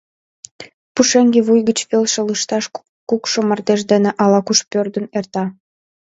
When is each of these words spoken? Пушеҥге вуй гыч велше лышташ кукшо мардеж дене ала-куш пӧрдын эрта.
Пушеҥге 0.93 1.41
вуй 1.47 1.61
гыч 1.69 1.79
велше 1.91 2.21
лышташ 2.27 2.65
кукшо 3.09 3.39
мардеж 3.49 3.81
дене 3.91 4.09
ала-куш 4.23 4.59
пӧрдын 4.71 5.05
эрта. 5.19 5.43